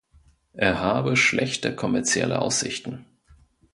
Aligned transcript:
Er 0.55 0.79
habe 0.79 1.15
schlechte 1.15 1.75
kommerzielle 1.75 2.41
Aussichten. 2.41 3.05